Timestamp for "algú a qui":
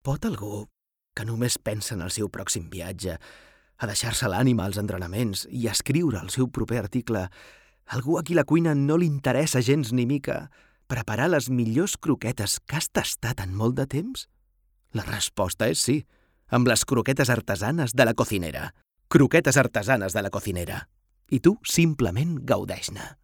7.84-8.36